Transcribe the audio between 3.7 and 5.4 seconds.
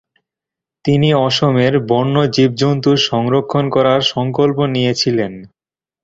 করার সংকল্প নিয়েছিলেন।